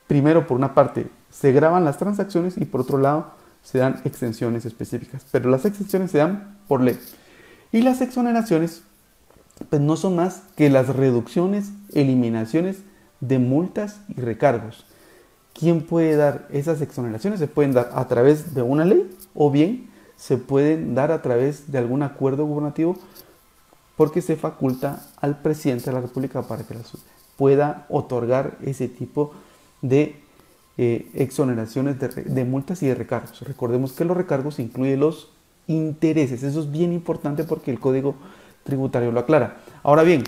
primero, 0.08 0.48
por 0.48 0.58
una 0.58 0.74
parte, 0.74 1.10
se 1.30 1.51
graban 1.51 1.86
las 1.86 1.98
transacciones 1.98 2.58
y 2.58 2.66
por 2.66 2.82
otro 2.82 2.98
lado, 2.98 3.32
se 3.62 3.78
dan 3.78 4.01
exenciones 4.06 4.66
específicas. 4.66 5.25
Pero 5.32 5.50
las 5.50 5.66
exenciones 5.66 6.12
se 6.12 6.20
dan 6.20 6.58
por 6.68 6.82
ley. 6.82 7.00
Y 7.72 7.82
las 7.82 8.01
exoneraciones, 8.01 8.84
pues 9.70 9.82
no 9.82 9.96
son 9.96 10.16
más 10.16 10.44
que 10.56 10.70
las 10.70 10.88
reducciones, 10.88 11.72
eliminaciones 11.94 12.78
de 13.20 13.39
multas 13.39 14.01
y 14.08 14.22
recargos. 14.22 14.86
¿Quién 15.54 15.82
puede 15.82 16.16
dar 16.16 16.48
esas 16.51 16.82
exoneraciones? 16.82 17.39
Se 17.39 17.48
pueden 17.48 17.74
dar 17.74 17.92
a 17.94 18.08
través 18.08 18.54
de 18.54 18.62
una 18.62 18.86
ley 18.86 19.10
o 19.34 19.51
bien 19.51 19.89
se 20.16 20.38
pueden 20.38 20.96
dar 20.96 21.12
a 21.12 21.22
través 21.22 21.72
de 21.72 21.78
algún 21.78 22.04
acuerdo 22.04 22.46
gubernativo 22.46 22.98
porque 24.00 24.22
se 24.22 24.38
faculta 24.38 25.01
al 25.20 25.41
presidente 25.41 25.88
de 25.88 25.91
la 25.91 26.00
República 26.00 26.41
para 26.44 26.63
que 26.63 26.74
pueda 27.36 27.86
otorgar 27.89 28.58
ese 28.63 28.88
tipo 28.88 29.34
de 29.82 30.15
eh, 30.77 31.12
exoneraciones 31.15 31.98
de, 32.00 32.46
multas 32.46 32.82
y 32.82 32.88
de 32.88 32.96
recargos. 32.96 33.41
Recordemos 33.41 33.91
que 33.91 34.06
los 34.06 34.15
recargos 34.15 34.58
incluyen 34.60 35.01
los 35.01 35.34
intereses. 35.68 36.44
Eso 36.44 36.62
es 36.62 36.72
bien 36.72 36.94
importante 36.94 37.44
porque 37.44 37.72
el 37.72 37.82
Código 37.82 38.15
Tributario 38.63 39.12
lo 39.12 39.20
aclara. 39.20 39.58
Ahora 39.84 40.03
bien, 40.03 40.24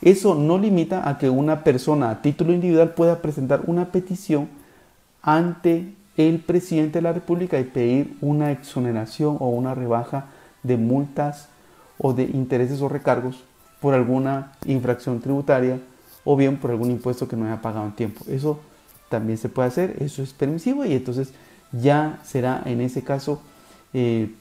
eso 0.00 0.34
no 0.34 0.58
limita 0.58 1.08
a 1.08 1.18
que 1.18 1.30
una 1.30 1.62
persona 1.62 2.10
a 2.10 2.22
título 2.22 2.52
individual 2.52 2.94
pueda 2.94 3.22
presentar 3.22 3.62
una 3.68 3.92
petición 3.92 4.48
ante 5.22 5.94
el 6.16 6.40
presidente 6.40 6.98
de 6.98 7.02
la 7.02 7.12
República 7.12 7.60
y 7.60 7.64
pedir 7.64 8.16
una 8.20 8.50
exoneración 8.50 9.36
o 9.38 9.50
una 9.50 9.76
rebaja 9.76 10.26
de 10.64 10.76
multas 10.76 11.51
o 11.98 12.12
de 12.12 12.24
intereses 12.24 12.80
o 12.80 12.88
recargos 12.88 13.44
por 13.80 13.94
alguna 13.94 14.52
infracción 14.64 15.20
tributaria 15.20 15.80
o 16.24 16.36
bien 16.36 16.56
por 16.58 16.70
algún 16.70 16.90
impuesto 16.90 17.28
que 17.28 17.36
no 17.36 17.46
haya 17.46 17.60
pagado 17.60 17.86
en 17.86 17.92
tiempo. 17.92 18.24
Eso 18.28 18.60
también 19.08 19.38
se 19.38 19.48
puede 19.48 19.68
hacer, 19.68 19.96
eso 20.00 20.22
es 20.22 20.32
permisivo 20.32 20.84
y 20.84 20.94
entonces 20.94 21.32
ya 21.72 22.20
será 22.24 22.62
en 22.64 22.80
ese 22.80 23.02
caso 23.02 23.42
eh, 23.92 24.34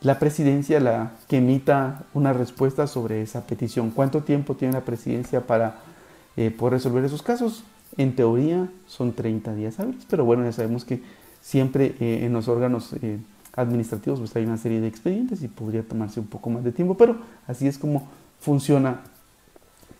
la 0.00 0.18
presidencia 0.18 0.80
la 0.80 1.12
que 1.28 1.38
emita 1.38 2.04
una 2.14 2.32
respuesta 2.32 2.86
sobre 2.86 3.22
esa 3.22 3.46
petición. 3.46 3.90
¿Cuánto 3.90 4.22
tiempo 4.22 4.54
tiene 4.54 4.74
la 4.74 4.84
presidencia 4.84 5.46
para 5.46 5.76
eh, 6.36 6.50
poder 6.50 6.74
resolver 6.74 7.04
esos 7.04 7.22
casos? 7.22 7.64
En 7.96 8.14
teoría 8.14 8.68
son 8.86 9.12
30 9.12 9.54
días 9.54 9.80
hábiles, 9.80 10.04
pero 10.08 10.24
bueno, 10.24 10.44
ya 10.44 10.52
sabemos 10.52 10.84
que 10.84 11.02
siempre 11.40 11.96
eh, 12.00 12.20
en 12.24 12.32
los 12.32 12.48
órganos 12.48 12.94
administrativos 13.58 14.20
pues 14.20 14.34
hay 14.36 14.44
una 14.44 14.56
serie 14.56 14.80
de 14.80 14.86
expedientes 14.86 15.42
y 15.42 15.48
podría 15.48 15.82
tomarse 15.82 16.20
un 16.20 16.26
poco 16.26 16.50
más 16.50 16.64
de 16.64 16.72
tiempo, 16.72 16.96
pero 16.96 17.16
así 17.46 17.66
es 17.66 17.78
como 17.78 18.08
funciona 18.40 19.02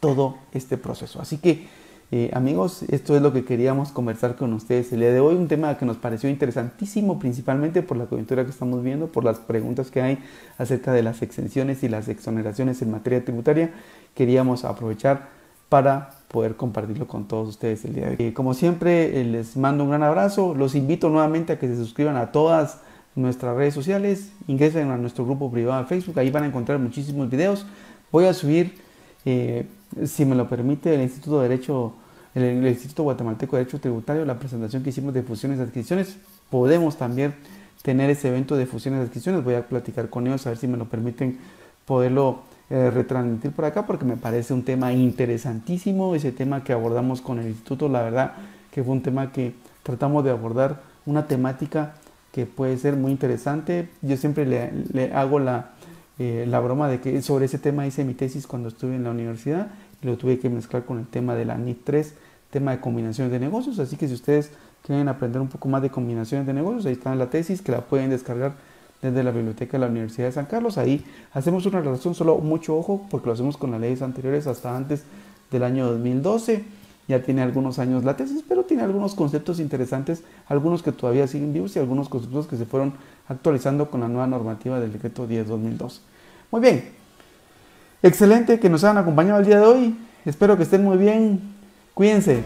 todo 0.01 0.37
este 0.53 0.79
proceso. 0.79 1.21
Así 1.21 1.39
que 1.39 1.67
eh, 2.11 2.31
amigos, 2.33 2.85
esto 2.85 3.15
es 3.17 3.21
lo 3.21 3.35
que 3.35 3.45
queríamos 3.45 3.93
conversar 3.93 4.37
con 4.37 4.55
ustedes 4.55 4.91
el 4.93 5.01
día 5.01 5.13
de 5.13 5.21
hoy, 5.21 5.35
un 5.35 5.47
tema 5.47 5.77
que 5.77 5.85
nos 5.85 5.99
pareció 5.99 6.31
interesantísimo 6.31 7.19
principalmente 7.19 7.83
por 7.83 7.99
la 7.99 8.07
coyuntura 8.07 8.45
que 8.45 8.51
estamos 8.51 8.83
viendo, 8.83 9.09
por 9.09 9.25
las 9.25 9.39
preguntas 9.41 9.91
que 9.91 10.01
hay 10.01 10.19
acerca 10.57 10.93
de 10.93 11.03
las 11.03 11.21
exenciones 11.21 11.83
y 11.83 11.89
las 11.89 12.09
exoneraciones 12.09 12.81
en 12.81 12.91
materia 12.91 13.23
tributaria. 13.23 13.73
Queríamos 14.15 14.65
aprovechar 14.65 15.29
para 15.69 16.13
poder 16.29 16.57
compartirlo 16.57 17.07
con 17.07 17.29
todos 17.29 17.47
ustedes 17.47 17.85
el 17.85 17.95
día 17.95 18.07
de 18.07 18.11
hoy. 18.11 18.17
Eh, 18.19 18.33
como 18.33 18.55
siempre, 18.55 19.23
les 19.25 19.59
mando 19.59 19.85
un 19.85 19.91
gran 19.91 20.03
abrazo, 20.03 20.55
los 20.55 20.75
invito 20.75 21.11
nuevamente 21.11 21.53
a 21.53 21.59
que 21.59 21.69
se 21.69 21.77
suscriban 21.77 22.17
a 22.17 22.33
todas 22.33 22.81
nuestras 23.19 23.57
redes 23.57 23.75
sociales, 23.75 24.31
ingresen 24.47 24.91
a 24.91 24.97
nuestro 24.97 25.25
grupo 25.25 25.51
privado 25.51 25.83
de 25.83 25.89
Facebook, 25.89 26.19
ahí 26.19 26.31
van 26.31 26.45
a 26.45 26.47
encontrar 26.47 26.79
muchísimos 26.79 27.29
videos. 27.29 27.67
Voy 28.13 28.27
a 28.27 28.33
subir, 28.33 28.75
eh, 29.25 29.67
si 30.05 30.25
me 30.25 30.35
lo 30.35 30.49
permite, 30.49 30.95
el 30.95 31.03
Instituto 31.03 31.41
de 31.41 31.49
Derecho, 31.49 31.95
el, 32.35 32.67
Instituto 32.67 33.03
Guatemalteco 33.03 33.57
de 33.57 33.65
Derecho 33.65 33.81
Tributario, 33.81 34.25
la 34.25 34.39
presentación 34.39 34.83
que 34.83 34.91
hicimos 34.91 35.13
de 35.13 35.23
fusiones 35.23 35.59
y 35.59 35.63
adquisiciones. 35.63 36.17
Podemos 36.49 36.97
también 36.97 37.35
tener 37.83 38.09
ese 38.11 38.29
evento 38.29 38.57
de 38.57 38.67
fusiones 38.67 39.01
y 39.01 39.05
adquisiciones. 39.05 39.45
Voy 39.45 39.55
a 39.55 39.67
platicar 39.67 40.09
con 40.09 40.27
ellos 40.27 40.47
a 40.47 40.51
ver 40.51 40.59
si 40.59 40.69
me 40.69 40.77
lo 40.77 40.87
permiten 40.87 41.39
poderlo 41.85 42.43
eh, 42.71 42.91
retransmitir 42.91 43.51
por 43.51 43.65
acá 43.65 43.87
porque 43.87 44.05
me 44.05 44.17
parece 44.17 44.55
un 44.55 44.63
tema 44.63 44.93
interesantísimo. 44.93 46.15
Ese 46.15 46.33
tema 46.33 46.63
que 46.63 46.73
abordamos 46.73 47.21
con 47.21 47.39
el 47.39 47.49
instituto, 47.49 47.89
la 47.89 48.03
verdad 48.03 48.35
que 48.71 48.85
fue 48.85 48.93
un 48.93 49.03
tema 49.03 49.33
que 49.33 49.55
tratamos 49.83 50.23
de 50.25 50.31
abordar 50.31 50.83
una 51.07 51.27
temática 51.27 51.95
que 52.39 52.47
puede 52.47 52.79
ser 52.79 52.95
muy 52.95 53.11
interesante. 53.11 53.89
Yo 54.01 54.17
siempre 54.17 54.47
le, 54.47 55.13
hago 55.13 55.41
la, 55.41 55.73
eh, 56.21 56.45
la, 56.47 56.61
broma 56.61 56.89
de 56.89 57.01
que 57.01 57.21
sobre 57.21 57.47
ese 57.47 57.59
tema 57.59 57.85
hice 57.85 58.05
mi 58.05 58.15
tesis 58.15 58.47
cuando 58.47 58.69
estuve 58.69 58.95
en 58.95 59.03
la 59.03 59.11
universidad 59.11 59.73
y 60.01 60.07
lo 60.07 60.17
tuve 60.17 60.39
que 60.39 60.49
mezclar 60.49 60.85
con 60.85 61.01
el 61.01 61.07
tema 61.09 61.35
de 61.35 61.45
la 61.45 61.59
NIT 61.59 61.81
3, 61.83 62.15
tema 62.53 62.71
de 62.71 62.79
combinaciones 62.79 63.33
de 63.33 63.41
negocios. 63.41 63.81
Así 63.81 63.97
que 63.97 64.07
si 64.07 64.15
ustedes 64.15 64.53
quieren 64.87 65.09
aprender 65.09 65.43
un 65.43 65.49
poco 65.49 65.69
más 65.69 65.83
de 65.83 65.91
combinaciones 65.91 66.47
de 66.47 66.53
negocios, 66.53 66.87
ahí 66.87 66.93
está 66.93 67.13
la 67.17 67.29
tesis 67.29 67.61
que 67.61 67.73
la 67.73 67.81
pueden 67.81 68.11
descargar 68.11 68.53
desde 69.03 69.25
la 69.25 69.33
biblioteca 69.33 69.73
de 69.73 69.81
la 69.81 69.89
Universidad 69.89 70.29
de 70.29 70.33
San 70.33 70.47
Carlos. 70.47 70.79
Ahí 70.79 71.05
hacemos 71.33 71.67
una 71.67 71.81
relación, 71.81 72.15
solo 72.15 72.39
mucho 72.39 72.79
ojo, 72.79 73.05
porque 73.11 73.27
lo 73.27 73.33
hacemos 73.33 73.57
con 73.57 73.73
las 73.73 73.81
leyes 73.81 74.01
anteriores 74.01 74.47
hasta 74.47 74.77
antes 74.77 75.03
del 75.51 75.65
año 75.65 75.89
2012 75.89 76.78
ya 77.09 77.23
tiene 77.23 77.43
algunos 77.43 77.79
años 77.79 78.05
la 78.05 78.17
tesis, 78.17 78.45
pero 78.47 78.65
tiene 78.65 78.83
algunos 78.83 79.15
conceptos 79.15 79.59
interesantes, 79.59 80.23
algunos 80.47 80.83
que 80.83 80.93
todavía 80.93 81.27
siguen 81.27 81.55
vivos 81.55 81.75
y 81.75 81.79
algunos 81.79 82.09
conceptos 82.09 82.47
que 82.47 82.57
se 82.57 82.67
fueron 82.67 82.93
actualizando 83.29 83.91
con 83.91 84.03
la 84.03 84.09
nueva 84.09 84.27
normativa 84.27 84.79
del 84.79 84.93
decreto 84.93 85.27
10-2002. 85.27 86.01
Muy 86.51 86.61
bien, 86.61 86.91
excelente 88.03 88.61
que 88.61 88.69
nos 88.69 88.85
hayan 88.85 88.99
acompañado 88.99 89.41
el 89.41 89.47
día 89.47 89.59
de 89.59 89.67
hoy, 89.67 89.99
espero 90.27 90.57
que 90.57 90.65
estén 90.65 90.85
muy 90.85 90.99
bien, 90.99 91.41
cuídense. 91.95 92.43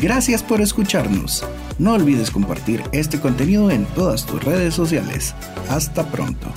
Gracias 0.00 0.42
por 0.42 0.60
escucharnos. 0.60 1.44
No 1.78 1.92
olvides 1.92 2.30
compartir 2.30 2.82
este 2.92 3.20
contenido 3.20 3.70
en 3.70 3.84
todas 3.84 4.24
tus 4.24 4.42
redes 4.42 4.74
sociales. 4.74 5.34
Hasta 5.68 6.04
pronto. 6.06 6.52